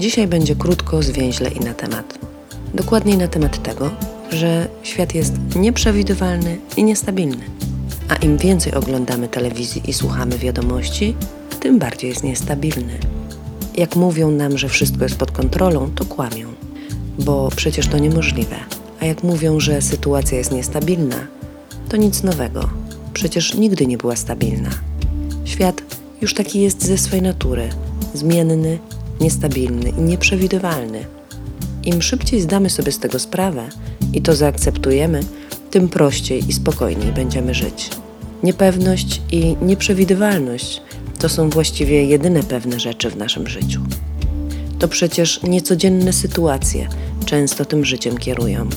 Dzisiaj 0.00 0.26
będzie 0.26 0.54
krótko, 0.56 1.02
zwięźle 1.02 1.50
i 1.50 1.60
na 1.60 1.74
temat. 1.74 2.18
Dokładniej 2.74 3.18
na 3.18 3.28
temat 3.28 3.62
tego, 3.62 3.90
że 4.30 4.68
świat 4.82 5.14
jest 5.14 5.32
nieprzewidywalny 5.56 6.58
i 6.76 6.84
niestabilny. 6.84 7.44
A 8.08 8.16
im 8.16 8.36
więcej 8.36 8.74
oglądamy 8.74 9.28
telewizji 9.28 9.82
i 9.86 9.92
słuchamy 9.92 10.38
wiadomości, 10.38 11.14
tym 11.60 11.78
bardziej 11.78 12.10
jest 12.10 12.22
niestabilny. 12.22 12.98
Jak 13.76 13.96
mówią 13.96 14.30
nam, 14.30 14.58
że 14.58 14.68
wszystko 14.68 15.04
jest 15.04 15.16
pod 15.16 15.30
kontrolą, 15.30 15.90
to 15.94 16.04
kłamią, 16.04 16.48
bo 17.18 17.48
przecież 17.56 17.88
to 17.88 17.98
niemożliwe. 17.98 18.56
A 19.00 19.04
jak 19.04 19.22
mówią, 19.22 19.60
że 19.60 19.82
sytuacja 19.82 20.38
jest 20.38 20.52
niestabilna, 20.52 21.26
to 21.88 21.96
nic 21.96 22.22
nowego. 22.22 22.70
Przecież 23.12 23.54
nigdy 23.54 23.86
nie 23.86 23.98
była 23.98 24.16
stabilna. 24.16 24.70
Świat 25.44 25.82
już 26.20 26.34
taki 26.34 26.60
jest 26.60 26.86
ze 26.86 26.98
swej 26.98 27.22
natury 27.22 27.68
zmienny, 28.14 28.78
niestabilny 29.20 29.92
i 29.98 30.00
nieprzewidywalny. 30.00 31.04
Im 31.84 32.02
szybciej 32.02 32.40
zdamy 32.40 32.70
sobie 32.70 32.92
z 32.92 32.98
tego 32.98 33.18
sprawę 33.18 33.68
i 34.12 34.22
to 34.22 34.34
zaakceptujemy, 34.34 35.20
tym 35.70 35.88
prościej 35.88 36.48
i 36.48 36.52
spokojniej 36.52 37.12
będziemy 37.12 37.54
żyć. 37.54 37.90
Niepewność 38.42 39.22
i 39.32 39.56
nieprzewidywalność 39.62 40.82
to 41.18 41.28
są 41.28 41.50
właściwie 41.50 42.04
jedyne 42.04 42.42
pewne 42.42 42.80
rzeczy 42.80 43.10
w 43.10 43.16
naszym 43.16 43.48
życiu. 43.48 43.80
To 44.78 44.88
przecież 44.88 45.42
niecodzienne 45.42 46.12
sytuacje 46.12 46.88
często 47.26 47.64
tym 47.64 47.84
życiem 47.84 48.18
kierują. 48.18 48.68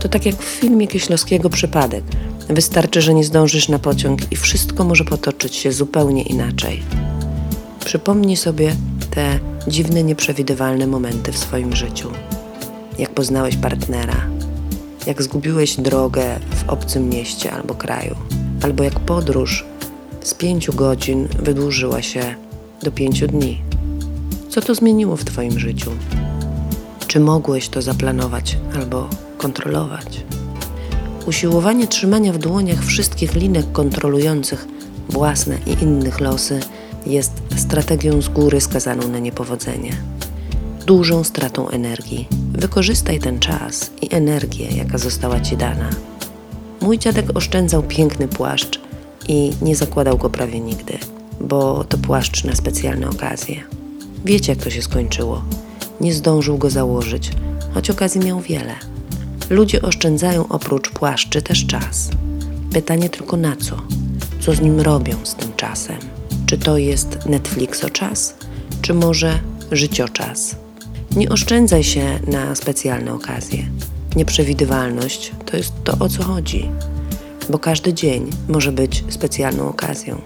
To 0.00 0.08
tak 0.08 0.26
jak 0.26 0.36
w 0.36 0.44
filmie 0.44 0.88
Kieślowskiego 0.88 1.50
Przypadek. 1.50 2.04
Wystarczy, 2.48 3.02
że 3.02 3.14
nie 3.14 3.24
zdążysz 3.24 3.68
na 3.68 3.78
pociąg 3.78 4.32
i 4.32 4.36
wszystko 4.36 4.84
może 4.84 5.04
potoczyć 5.04 5.56
się 5.56 5.72
zupełnie 5.72 6.22
inaczej. 6.22 6.82
Przypomnij 7.84 8.36
sobie 8.36 8.76
te 9.10 9.38
dziwne, 9.68 10.02
nieprzewidywalne 10.02 10.86
momenty 10.86 11.32
w 11.32 11.38
swoim 11.38 11.76
życiu. 11.76 12.10
Jak 12.98 13.10
poznałeś 13.10 13.56
partnera, 13.56 14.26
jak 15.06 15.22
zgubiłeś 15.22 15.76
drogę 15.76 16.40
w 16.50 16.68
obcym 16.68 17.08
mieście 17.08 17.52
albo 17.52 17.74
kraju, 17.74 18.16
albo 18.62 18.84
jak 18.84 19.00
podróż 19.00 19.64
z 20.22 20.34
pięciu 20.34 20.72
godzin 20.72 21.28
wydłużyła 21.42 22.02
się 22.02 22.34
do 22.82 22.92
pięciu 22.92 23.26
dni. 23.26 23.62
Co 24.48 24.60
to 24.60 24.74
zmieniło 24.74 25.16
w 25.16 25.24
Twoim 25.24 25.58
życiu? 25.58 25.90
Czy 27.06 27.20
mogłeś 27.20 27.68
to 27.68 27.82
zaplanować 27.82 28.58
albo 28.74 29.08
kontrolować? 29.38 30.24
Usiłowanie 31.26 31.86
trzymania 31.86 32.32
w 32.32 32.38
dłoniach 32.38 32.84
wszystkich 32.84 33.34
linek 33.34 33.72
kontrolujących 33.72 34.66
własne 35.08 35.58
i 35.66 35.82
innych 35.82 36.20
losy 36.20 36.60
jest 37.06 37.32
strategią 37.56 38.22
z 38.22 38.28
góry 38.28 38.60
skazaną 38.60 39.08
na 39.08 39.18
niepowodzenie. 39.18 39.92
Dużą 40.86 41.24
stratą 41.24 41.68
energii. 41.68 42.28
Wykorzystaj 42.52 43.18
ten 43.18 43.38
czas 43.38 43.90
i 44.02 44.14
energię, 44.14 44.68
jaka 44.76 44.98
została 44.98 45.40
ci 45.40 45.56
dana. 45.56 45.90
Mój 46.80 46.98
dziadek 46.98 47.26
oszczędzał 47.34 47.82
piękny 47.82 48.28
płaszcz 48.28 48.80
i 49.28 49.52
nie 49.62 49.76
zakładał 49.76 50.18
go 50.18 50.30
prawie 50.30 50.60
nigdy, 50.60 50.98
bo 51.40 51.84
to 51.84 51.98
płaszcz 51.98 52.44
na 52.44 52.56
specjalne 52.56 53.08
okazje. 53.08 53.56
Wiecie, 54.24 54.52
jak 54.52 54.64
to 54.64 54.70
się 54.70 54.82
skończyło. 54.82 55.42
Nie 56.00 56.14
zdążył 56.14 56.58
go 56.58 56.70
założyć, 56.70 57.32
choć 57.74 57.90
okazji 57.90 58.20
miał 58.20 58.40
wiele. 58.40 58.74
Ludzie 59.50 59.82
oszczędzają 59.82 60.48
oprócz 60.48 60.90
płaszczy 60.90 61.42
też 61.42 61.66
czas. 61.66 62.10
Pytanie 62.72 63.08
tylko 63.08 63.36
na 63.36 63.56
co? 63.56 63.76
Co 64.40 64.52
z 64.52 64.60
nim 64.60 64.80
robią 64.80 65.16
z 65.24 65.34
tym 65.34 65.52
czasem? 65.56 66.19
Czy 66.50 66.58
to 66.58 66.78
jest 66.78 67.26
Netflixoczas, 67.26 68.34
czy 68.82 68.94
może 68.94 69.38
życioczas? 69.72 70.56
Nie 71.16 71.28
oszczędzaj 71.28 71.84
się 71.84 72.20
na 72.26 72.54
specjalne 72.54 73.14
okazje. 73.14 73.68
Nieprzewidywalność 74.16 75.32
to 75.46 75.56
jest 75.56 75.72
to, 75.84 75.96
o 75.98 76.08
co 76.08 76.22
chodzi, 76.22 76.70
bo 77.50 77.58
każdy 77.58 77.94
dzień 77.94 78.30
może 78.48 78.72
być 78.72 79.04
specjalną 79.08 79.68
okazją. 79.68 80.20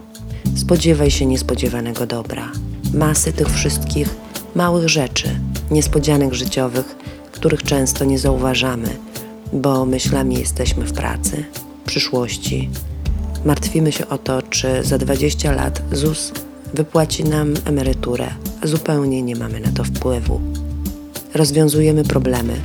Spodziewaj 0.57 1.11
się 1.11 1.27
niespodziewanego 1.27 2.07
dobra, 2.07 2.53
masy 2.95 3.33
tych 3.33 3.49
wszystkich 3.49 4.09
małych 4.55 4.89
rzeczy, 4.89 5.29
niespodzianek 5.71 6.35
życiowych, 6.35 6.97
których 7.33 7.63
często 7.63 8.05
nie 8.05 8.19
zauważamy, 8.19 8.89
bo 9.53 9.87
myślami 9.87 10.39
jesteśmy 10.39 10.85
w 10.85 10.93
pracy, 10.93 11.45
przyszłości, 11.87 12.71
Martwimy 13.45 13.93
się 13.93 14.09
o 14.09 14.19
to, 14.19 14.43
czy 14.43 14.85
za 14.85 14.99
20 14.99 15.53
lat 15.53 15.83
ZUS 15.93 16.33
wypłaci 16.75 17.25
nam 17.25 17.55
emeryturę, 17.65 18.27
a 18.63 18.67
zupełnie 18.67 19.23
nie 19.23 19.37
mamy 19.37 19.61
na 19.61 19.73
to 19.73 19.85
wpływu. 19.85 20.41
Rozwiązujemy 21.35 22.05
problemy, 22.05 22.57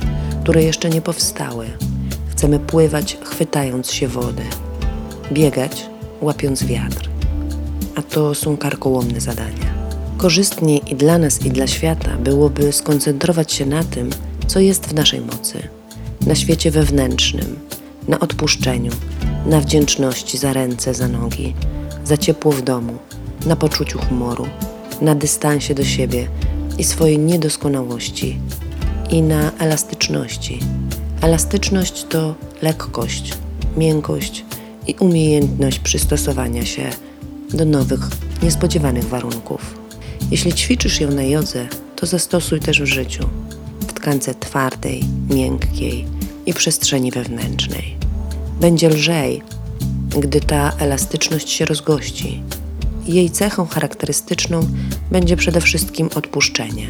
które 0.42 0.62
jeszcze 0.62 0.90
nie 0.90 1.02
powstały. 1.02 1.66
Chcemy 2.30 2.58
pływać, 2.58 3.18
chwytając 3.24 3.92
się 3.92 4.08
wody, 4.08 4.42
biegać, 5.32 5.86
łapiąc 6.20 6.64
wiatr. 6.64 7.10
A 7.94 8.02
to 8.02 8.34
są 8.34 8.56
karkołomne 8.56 9.20
zadania. 9.20 9.74
Korzystniej 10.16 10.92
i 10.92 10.96
dla 10.96 11.18
nas, 11.18 11.46
i 11.46 11.50
dla 11.50 11.66
świata 11.66 12.16
byłoby 12.16 12.72
skoncentrować 12.72 13.52
się 13.52 13.66
na 13.66 13.84
tym, 13.84 14.10
co 14.46 14.60
jest 14.60 14.86
w 14.86 14.94
naszej 14.94 15.20
mocy, 15.20 15.58
na 16.26 16.34
świecie 16.34 16.70
wewnętrznym, 16.70 17.58
na 18.08 18.20
odpuszczeniu, 18.20 18.92
na 19.46 19.60
wdzięczności 19.60 20.38
za 20.38 20.52
ręce, 20.52 20.94
za 20.94 21.08
nogi, 21.08 21.54
za 22.04 22.16
ciepło 22.16 22.52
w 22.52 22.62
domu, 22.62 22.98
na 23.46 23.56
poczuciu 23.56 23.98
humoru, 23.98 24.46
na 25.00 25.14
dystansie 25.14 25.74
do 25.74 25.84
siebie 25.84 26.28
i 26.78 26.84
swojej 26.84 27.18
niedoskonałości 27.18 28.38
i 29.10 29.22
na 29.22 29.52
elastyczności. 29.58 30.58
Elastyczność 31.22 32.04
to 32.04 32.34
lekkość, 32.62 33.32
miękkość 33.76 34.44
i 34.86 34.94
umiejętność 34.94 35.78
przystosowania 35.78 36.64
się 36.64 36.90
do 37.50 37.64
nowych, 37.64 38.00
niespodziewanych 38.42 39.04
warunków. 39.04 39.80
Jeśli 40.30 40.52
ćwiczysz 40.52 41.00
ją 41.00 41.10
na 41.10 41.22
jodze, 41.22 41.66
to 41.96 42.06
zastosuj 42.06 42.60
też 42.60 42.82
w 42.82 42.86
życiu, 42.86 43.28
w 43.80 43.92
tkance 43.92 44.34
twardej, 44.34 45.04
miękkiej 45.30 46.06
i 46.46 46.54
przestrzeni 46.54 47.10
wewnętrznej. 47.10 48.09
Będzie 48.60 48.88
lżej, 48.88 49.42
gdy 50.20 50.40
ta 50.40 50.72
elastyczność 50.78 51.50
się 51.50 51.64
rozgości. 51.64 52.42
Jej 53.06 53.30
cechą 53.30 53.66
charakterystyczną 53.66 54.60
będzie 55.10 55.36
przede 55.36 55.60
wszystkim 55.60 56.08
odpuszczenie. 56.14 56.86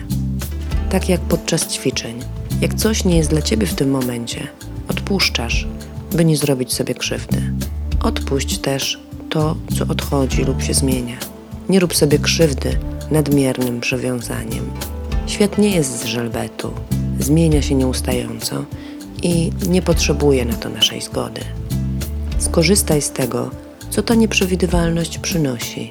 Tak 0.91 1.09
jak 1.09 1.21
podczas 1.21 1.67
ćwiczeń. 1.67 2.21
Jak 2.61 2.75
coś 2.75 3.05
nie 3.05 3.17
jest 3.17 3.31
dla 3.31 3.43
ciebie 3.43 3.67
w 3.67 3.75
tym 3.75 3.91
momencie, 3.91 4.49
odpuszczasz, 4.89 5.69
by 6.13 6.25
nie 6.25 6.37
zrobić 6.37 6.73
sobie 6.73 6.95
krzywdy. 6.95 7.53
Odpuść 8.03 8.59
też 8.59 9.01
to, 9.29 9.57
co 9.79 9.85
odchodzi 9.89 10.45
lub 10.45 10.63
się 10.63 10.75
zmienia. 10.75 11.17
Nie 11.69 11.81
rób 11.81 11.97
sobie 11.97 12.19
krzywdy 12.19 12.79
nadmiernym 13.11 13.81
przywiązaniem. 13.81 14.71
Świat 15.27 15.59
nie 15.59 15.71
jest 15.71 16.01
z 16.01 16.05
żelbetu, 16.05 16.73
zmienia 17.19 17.63
się 17.63 17.75
nieustająco 17.75 18.65
i 19.23 19.53
nie 19.69 19.83
potrzebuje 19.83 20.45
na 20.45 20.55
to 20.55 20.69
naszej 20.69 21.01
zgody. 21.01 21.41
Skorzystaj 22.39 23.03
z 23.03 23.11
tego, 23.11 23.51
co 23.91 24.03
ta 24.03 24.15
nieprzewidywalność 24.15 25.19
przynosi. 25.19 25.91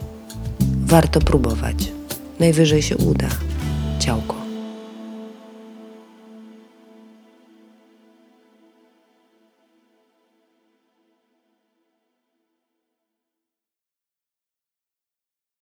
Warto 0.86 1.20
próbować. 1.20 1.92
Najwyżej 2.40 2.82
się 2.82 2.98
uda. 2.98 3.28
Ciałko. 4.00 4.39